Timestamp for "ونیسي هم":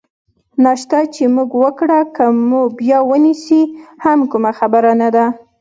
3.09-4.19